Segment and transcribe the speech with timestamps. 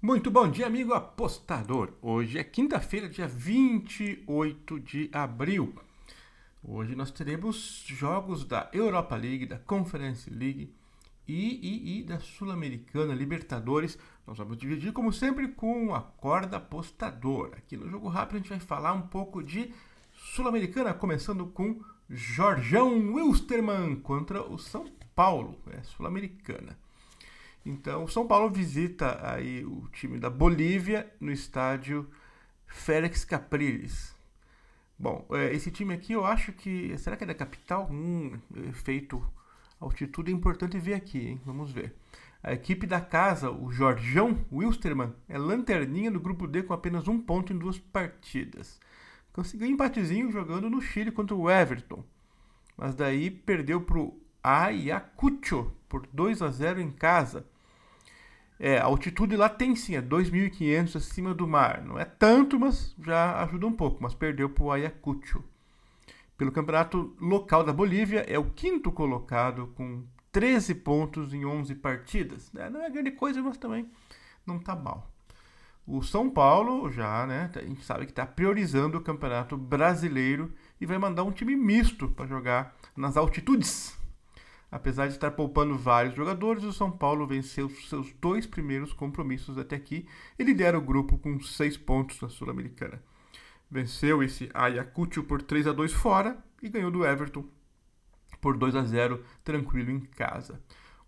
[0.00, 1.92] Muito bom dia, amigo apostador.
[2.00, 5.74] Hoje é quinta-feira, dia 28 de abril.
[6.62, 10.72] Hoje nós teremos jogos da Europa League, da Conference League
[11.26, 13.98] e, e, e da Sul-Americana Libertadores.
[14.24, 17.56] Nós vamos dividir, como sempre, com a corda apostadora.
[17.56, 19.74] Aqui no Jogo Rápido a gente vai falar um pouco de
[20.12, 26.78] Sul-Americana, começando com Jorjão Wilstermann contra o São Paulo, é Sul-Americana.
[27.68, 32.08] Então, o São Paulo visita aí o time da Bolívia no estádio
[32.66, 34.16] Félix Capriles.
[34.98, 36.96] Bom, é, esse time aqui eu acho que.
[36.96, 37.86] Será que é da capital?
[37.90, 38.38] Hum,
[38.70, 39.22] efeito
[39.78, 41.40] altitude é importante ver aqui, hein?
[41.44, 41.94] Vamos ver.
[42.42, 47.20] A equipe da casa, o Jorjão Wilstermann, é lanterninha do grupo D com apenas um
[47.20, 48.80] ponto em duas partidas.
[49.30, 52.02] Conseguiu um empatezinho jogando no Chile contra o Everton.
[52.78, 57.46] Mas daí perdeu para o Ayacucho por 2 a 0 em casa.
[58.60, 61.82] É, a altitude lá tem sim, é 2.500 acima do mar.
[61.82, 64.02] Não é tanto, mas já ajuda um pouco.
[64.02, 65.44] Mas perdeu para o Ayacucho.
[66.36, 72.50] Pelo campeonato local da Bolívia, é o quinto colocado com 13 pontos em 11 partidas.
[72.56, 73.88] É, não é grande coisa, mas também
[74.46, 75.10] não está mal.
[75.86, 80.84] O São Paulo já, né, a gente sabe que está priorizando o campeonato brasileiro e
[80.84, 83.97] vai mandar um time misto para jogar nas altitudes
[84.70, 89.76] Apesar de estar poupando vários jogadores, o São Paulo venceu seus dois primeiros compromissos até
[89.76, 90.06] aqui
[90.38, 93.02] e lidera o grupo com seis pontos na Sul-Americana.
[93.70, 97.44] Venceu esse Ayacucho por 3 a 2 fora e ganhou do Everton
[98.40, 100.60] por 2 a 0 tranquilo em casa.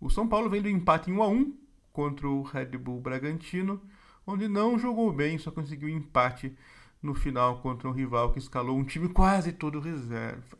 [0.00, 1.58] O São Paulo vem do empate em 1 a 1
[1.92, 3.80] contra o Red Bull Bragantino,
[4.26, 6.56] onde não jogou bem, só conseguiu empate
[7.02, 10.57] no final contra um rival que escalou um time quase todo reserva.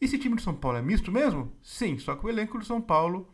[0.00, 1.52] Esse time do São Paulo é misto mesmo?
[1.62, 3.26] Sim, só que o elenco do São Paulo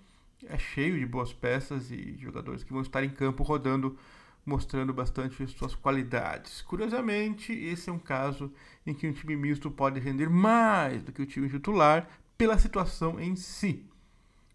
[0.47, 3.99] é cheio de boas peças e jogadores que vão estar em campo rodando,
[4.47, 6.63] mostrando bastante suas qualidades.
[6.63, 8.53] Curiosamente, esse é um caso
[8.87, 13.19] em que um time misto pode render mais do que o time titular pela situação
[13.21, 13.85] em si,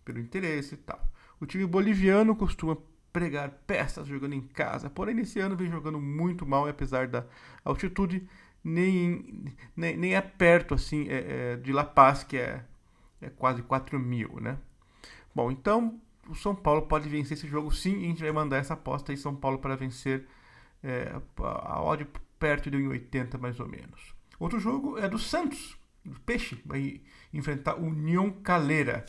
[0.06, 1.06] pelo interesse e tal.
[1.42, 2.78] O time boliviano costuma
[3.12, 7.26] pregar peças jogando em casa, porém nesse ano vem jogando muito mal e apesar da
[7.66, 8.28] altitude
[8.64, 12.64] nem, nem, nem é perto assim é, é, de La Paz, que é,
[13.22, 14.58] é quase 4 mil, né?
[15.34, 18.58] Bom, então o São Paulo pode vencer esse jogo sim, e a gente vai mandar
[18.58, 20.28] essa aposta aí São Paulo para vencer
[20.84, 22.08] é, a odd
[22.40, 24.16] perto de 1,80 mais ou menos.
[24.40, 27.02] Outro jogo é do Santos, do Peixe, vai
[27.34, 29.06] enfrentar o União Calera.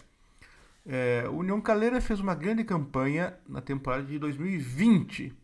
[0.87, 5.35] É, o União Calera fez uma grande campanha na temporada de 2020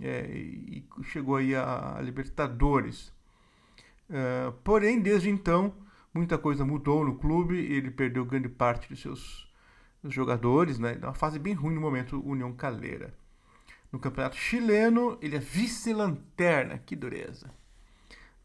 [0.00, 3.12] é, e chegou aí a Libertadores.
[4.08, 5.74] Uh, porém, desde então,
[6.14, 7.58] muita coisa mudou no clube.
[7.58, 9.48] Ele perdeu grande parte de seus
[10.04, 10.98] jogadores, né?
[11.02, 13.12] Uma fase bem ruim no momento, União Calera.
[13.92, 16.78] No campeonato chileno, ele é vice-lanterna.
[16.78, 17.50] Que dureza.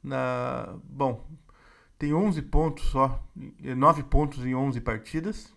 [0.03, 1.27] Na, bom,
[1.97, 5.53] tem 11 pontos só, 9 pontos em 11 partidas.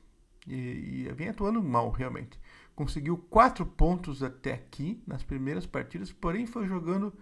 [0.47, 2.39] E, e vem atuando mal, realmente.
[2.75, 7.13] Conseguiu 4 pontos até aqui nas primeiras partidas, porém foi jogando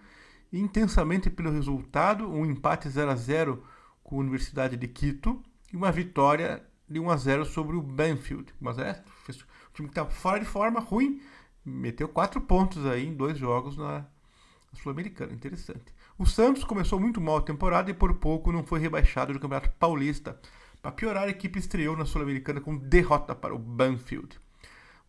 [0.59, 3.63] intensamente pelo resultado, um empate 0 a 0
[4.03, 5.41] com a Universidade de Quito
[5.71, 8.53] e uma vitória de 1 a 0 sobre o Banfield.
[8.61, 11.21] Mas é, o time que está fora de forma, ruim,
[11.65, 15.33] meteu quatro pontos aí em dois jogos na, na Sul-Americana.
[15.33, 15.93] Interessante.
[16.17, 19.71] O Santos começou muito mal a temporada e por pouco não foi rebaixado do Campeonato
[19.79, 20.39] Paulista.
[20.81, 24.39] Para piorar, a equipe estreou na Sul-Americana com derrota para o Banfield.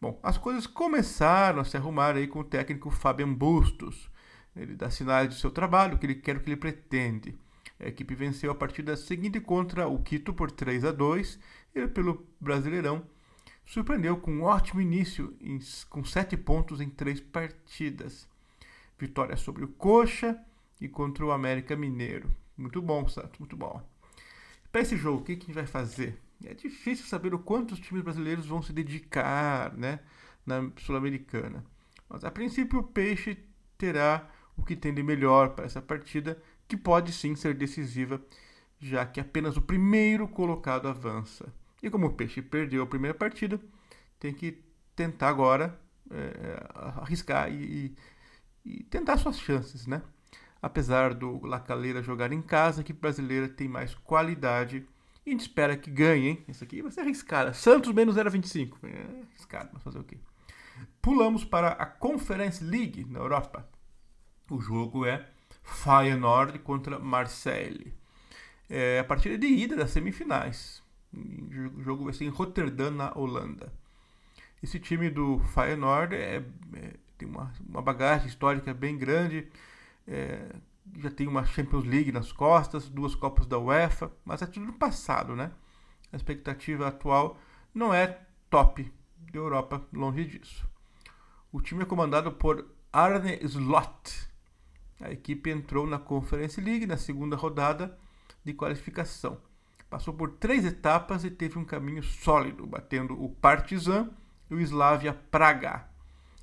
[0.00, 4.08] Bom, as coisas começaram a se arrumar aí com o técnico Fabian Bustos.
[4.56, 7.36] Ele dá sinais de seu trabalho, que ele quer o que ele pretende.
[7.80, 11.38] A equipe venceu a partida seguinte contra o Quito por 3 a 2
[11.74, 13.04] e pelo Brasileirão
[13.66, 18.28] surpreendeu com um ótimo início em, com 7 pontos em 3 partidas.
[18.98, 20.38] Vitória sobre o Coxa
[20.80, 22.30] e contra o América Mineiro.
[22.56, 23.82] Muito bom, Santos, muito bom.
[24.70, 26.18] Para esse jogo, o que a gente vai fazer?
[26.44, 30.00] É difícil saber o quanto os times brasileiros vão se dedicar né,
[30.44, 31.64] na Sul-Americana.
[32.08, 33.36] Mas a princípio o Peixe
[33.78, 38.20] terá o que tem de melhor para essa partida, que pode sim ser decisiva,
[38.80, 41.52] já que apenas o primeiro colocado avança.
[41.82, 43.60] E como o Peixe perdeu a primeira partida,
[44.18, 44.62] tem que
[44.96, 45.78] tentar agora
[46.10, 46.66] é,
[47.02, 47.94] arriscar e,
[48.64, 50.02] e, tentar suas chances, né?
[50.62, 54.86] Apesar do La Calera jogar em casa, equipe brasileira tem mais qualidade
[55.26, 56.44] e a gente espera que ganhe, hein?
[56.48, 57.54] Isso aqui vai ser arriscada.
[57.54, 58.76] Santos menos 0,25.
[58.84, 60.18] É arriscado, mas fazer o quê?
[61.00, 63.68] Pulamos para a Conference League na Europa.
[64.50, 65.26] O jogo é
[65.62, 67.94] Feyenoord contra Marseille.
[68.68, 70.82] É a partida de ida das semifinais.
[71.12, 73.72] O jogo vai ser em Rotterdam, na Holanda.
[74.62, 76.42] Esse time do Feyenoord é,
[76.74, 79.46] é, tem uma, uma bagagem histórica bem grande,
[80.08, 80.54] é,
[80.96, 84.72] já tem uma Champions League nas costas, duas Copas da UEFA, mas é tudo no
[84.72, 85.50] passado, né?
[86.12, 87.38] A expectativa atual
[87.74, 88.20] não é
[88.50, 88.90] top
[89.32, 90.68] da Europa, longe disso.
[91.52, 94.33] O time é comandado por Arne Slot.
[95.00, 97.98] A equipe entrou na Conference League na segunda rodada
[98.44, 99.38] de qualificação.
[99.90, 104.10] Passou por três etapas e teve um caminho sólido, batendo o Partizan
[104.50, 105.88] e o Slavia Praga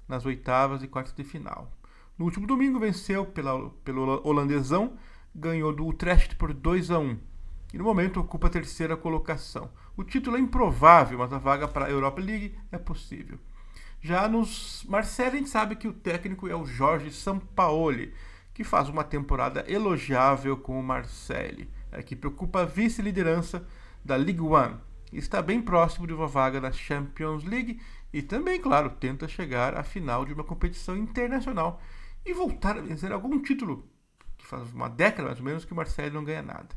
[0.08, 1.72] nas oitavas e quartas de final.
[2.18, 4.98] No último domingo venceu pela, pelo holandesão,
[5.34, 7.18] ganhou do Utrecht por 2 a 1
[7.74, 9.72] e no momento ocupa a terceira colocação.
[9.96, 13.40] O título é improvável, mas a vaga para a Europa League é possível.
[14.02, 18.14] Já nos Marseille, a gente sabe que o técnico é o Jorge Sampaoli,
[18.62, 21.68] que faz uma temporada elogiável com o Marseille.
[21.92, 23.66] A equipe ocupa a vice-liderança
[24.06, 24.78] da Ligue 1
[25.12, 27.82] e está bem próximo de uma vaga na Champions League
[28.14, 31.82] e também, claro, tenta chegar à final de uma competição internacional
[32.24, 33.90] e voltar a vencer algum título,
[34.38, 36.70] que faz uma década mais ou menos que o Marseille não ganha nada.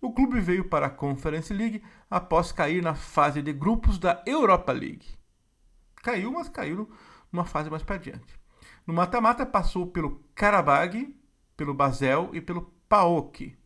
[0.00, 4.70] O clube veio para a Conference League após cair na fase de grupos da Europa
[4.70, 5.08] League.
[5.96, 6.88] Caiu, mas caiu
[7.32, 8.38] numa fase mais para adiante.
[8.86, 11.12] No mata-mata passou pelo Karabag,
[11.56, 13.56] pelo Basel e pelo PAOK.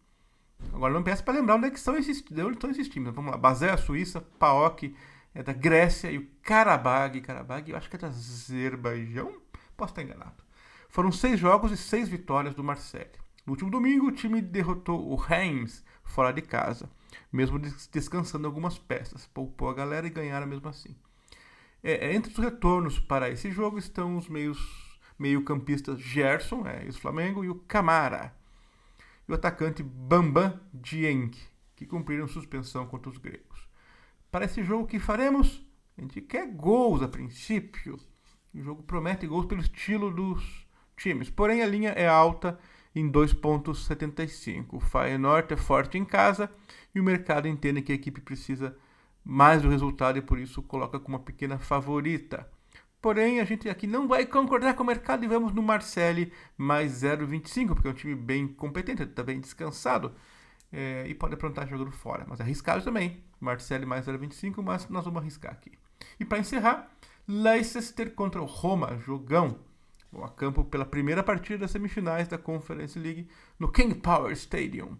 [0.72, 3.14] Agora não peço para lembrar onde é que são esses, onde estão esses times.
[3.14, 4.94] Vamos lá, Basel é a Suíça, PAOK
[5.34, 9.40] é da Grécia e o Karabag, Karabag eu acho que é da Azerbaijão,
[9.76, 10.42] posso estar enganado.
[10.88, 13.10] Foram seis jogos e seis vitórias do Marseille.
[13.46, 16.90] No último domingo, o time derrotou o Reims fora de casa,
[17.32, 19.26] mesmo descansando algumas peças.
[19.26, 20.96] Poupou a galera e ganharam mesmo assim.
[21.82, 24.58] É, é, entre os retornos para esse jogo estão os meios
[25.18, 28.34] meio-campistas Gerson, é, ex-Flamengo, e o Camara.
[29.28, 31.30] E o atacante Bambam Dieng,
[31.74, 33.68] que cumpriram suspensão contra os gregos.
[34.30, 35.66] Para esse jogo, o que faremos?
[35.96, 37.98] A gente quer gols a princípio.
[38.54, 40.66] O jogo promete gols pelo estilo dos
[40.96, 41.30] times.
[41.30, 42.58] Porém, a linha é alta
[42.94, 44.66] em 2,75.
[44.72, 46.50] O Feyenoord é forte em casa
[46.94, 48.76] e o mercado entende que a equipe precisa
[49.24, 52.48] mais do resultado e por isso coloca como uma pequena favorita.
[53.00, 57.02] Porém, a gente aqui não vai concordar com o mercado e vamos no Marcelli mais
[57.02, 60.14] 0,25, porque é um time bem competente, está bem descansado
[60.72, 62.26] é, e pode aprontar jogando fora.
[62.28, 63.22] Mas é arriscado também.
[63.40, 65.78] Marcelli mais 0,25, mas nós vamos arriscar aqui.
[66.18, 66.90] E para encerrar,
[67.26, 69.58] Leicester contra o Roma, jogão
[70.22, 73.28] a campo pela primeira partida das semifinais da Conference League
[73.58, 74.96] no King Power Stadium.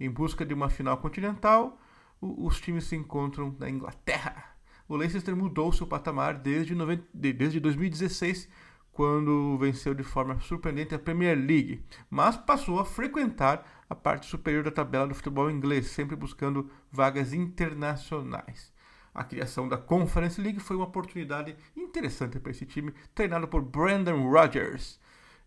[0.00, 1.78] Em busca de uma final continental,
[2.20, 4.57] os times se encontram na Inglaterra.
[4.88, 8.48] O Leicester mudou seu patamar desde, 90, desde 2016,
[8.90, 14.64] quando venceu de forma surpreendente a Premier League, mas passou a frequentar a parte superior
[14.64, 18.72] da tabela do futebol inglês, sempre buscando vagas internacionais.
[19.14, 24.28] A criação da Conference League foi uma oportunidade interessante para esse time, treinado por Brandon
[24.28, 24.98] Rodgers.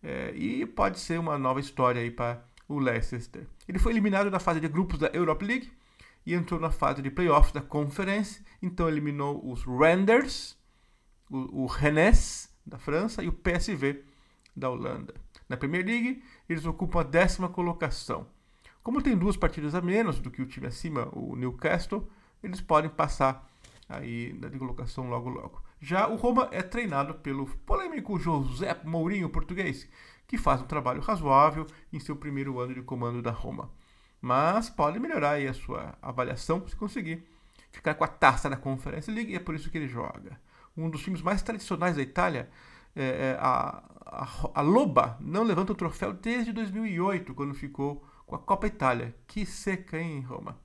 [0.03, 3.45] É, e pode ser uma nova história aí para o Leicester.
[3.67, 5.71] Ele foi eliminado na fase de grupos da Europa League
[6.25, 8.43] e entrou na fase de playoffs da Conference.
[8.61, 10.57] Então eliminou os Renders,
[11.29, 14.03] o, o Rennes da França e o PSV
[14.55, 15.13] da Holanda.
[15.47, 18.27] Na Premier League, eles ocupam a décima colocação.
[18.83, 22.07] Como tem duas partidas a menos do que o time acima, o Newcastle,
[22.41, 23.47] eles podem passar
[23.87, 25.61] aí de colocação logo logo.
[25.79, 29.87] Já o Roma é treinado pelo polêmico José Mourinho português,
[30.27, 33.69] que faz um trabalho razoável em seu primeiro ano de comando da Roma.
[34.21, 37.23] Mas pode melhorar aí a sua avaliação se conseguir
[37.71, 40.39] ficar com a taça da Conference League e é por isso que ele joga.
[40.77, 42.49] Um dos times mais tradicionais da Itália,
[42.95, 48.35] é, é a, a, a Loba, não levanta o troféu desde 2008, quando ficou com
[48.35, 49.15] a Copa Itália.
[49.25, 50.57] Que seca, hein, Roma?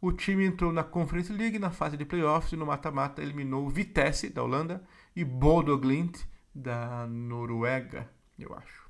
[0.00, 3.70] O time entrou na Conference League na fase de playoffs e no mata-mata eliminou o
[3.70, 4.82] Vitesse da Holanda
[5.14, 8.87] e Bodo Glimt da Noruega, eu acho.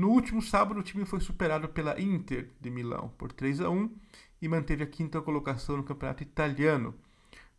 [0.00, 3.94] No último sábado, o time foi superado pela Inter de Milão por 3 a 1
[4.40, 6.94] e manteve a quinta colocação no campeonato italiano.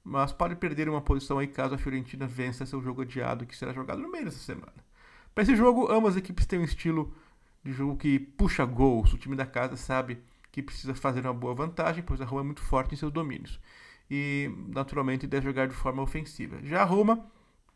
[0.04, 3.72] Mas pode perder uma posição aí caso a Fiorentina vença seu jogo adiado, que será
[3.72, 4.74] jogado no meio dessa semana.
[5.36, 7.14] Para esse jogo, ambas as equipes têm um estilo
[7.64, 9.14] de jogo que puxa gols.
[9.14, 10.18] O time da casa sabe
[10.52, 13.60] que precisa fazer uma boa vantagem, pois a Roma é muito forte em seus domínios.
[14.10, 16.58] E, naturalmente, deve jogar de forma ofensiva.
[16.64, 17.24] Já a Roma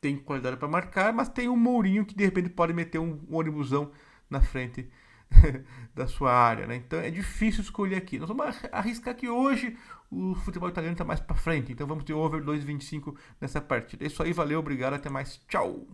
[0.01, 3.91] tem qualidade para marcar, mas tem um Mourinho que de repente pode meter um ônibusão
[4.29, 4.89] na frente
[5.94, 6.75] da sua área, né?
[6.75, 8.20] Então é difícil escolher aqui.
[8.20, 9.77] Nós vamos arriscar que hoje
[10.10, 14.03] o futebol italiano está mais para frente, então vamos ter over 2,25 nessa partida.
[14.03, 15.88] É isso aí, valeu, obrigado, até mais, tchau!